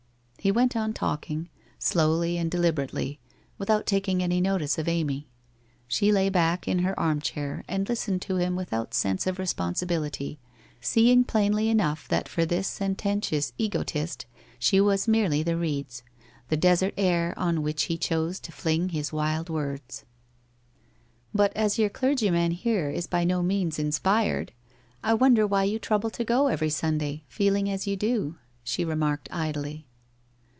He 0.43 0.51
went 0.51 0.75
on 0.75 0.93
talking, 0.93 1.49
slowly 1.77 2.35
and 2.35 2.49
deliberately, 2.49 3.19
without 3.59 3.85
taking 3.85 4.23
any 4.23 4.41
notice 4.41 4.79
of 4.79 4.87
Amy. 4.87 5.27
She 5.87 6.11
lay 6.11 6.29
back 6.29 6.67
in 6.67 6.79
her 6.79 6.99
arm 6.99 7.21
chair 7.21 7.63
and 7.67 7.87
listened 7.87 8.23
to 8.23 8.37
him 8.37 8.55
without 8.55 8.95
sense 8.95 9.27
of 9.27 9.37
responsibility, 9.37 10.39
Beeing 10.81 11.23
plainly 11.27 11.69
enough 11.69 12.07
that 12.07 12.27
for 12.27 12.43
this 12.43 12.67
sententious 12.67 13.53
egotist 13.59 14.25
she 14.57 14.81
was 14.81 15.07
merely 15.07 15.43
the 15.43 15.55
reels, 15.57 16.01
the 16.49 16.57
desert 16.57 16.95
air 16.97 17.35
on 17.37 17.61
which 17.61 17.83
he 17.83 17.95
chose 17.95 18.39
to 18.39 18.51
fling 18.51 18.89
hifl 18.89 19.13
wild 19.13 19.47
words. 19.47 20.05
64 21.33 21.37
WHITE 21.37 21.37
ROSE 21.37 21.37
OP 21.37 21.37
WEARY 21.37 21.43
LEAF 21.43 21.51
I 21.51 21.53
But 21.59 21.63
as 21.65 21.77
your 21.77 21.89
clergyman 21.91 22.51
here 22.53 22.89
is 22.89 23.05
by 23.05 23.23
no 23.23 23.43
means 23.43 23.77
inspired, 23.77 24.53
I 25.03 25.13
wonder 25.13 25.45
why 25.45 25.65
you 25.65 25.77
trouble 25.77 26.09
to 26.09 26.23
go 26.23 26.47
every 26.47 26.71
Sunday, 26.71 27.25
feeling 27.27 27.69
as 27.69 27.85
you 27.85 27.95
do?' 27.95 28.37
she 28.63 28.83
remarked 28.83 29.29
idly. 29.31 29.85